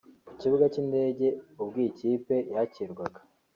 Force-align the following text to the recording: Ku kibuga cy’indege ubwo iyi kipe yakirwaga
Ku 0.27 0.33
kibuga 0.41 0.65
cy’indege 0.73 1.27
ubwo 1.61 1.77
iyi 1.81 1.91
kipe 1.99 2.35
yakirwaga 2.55 3.19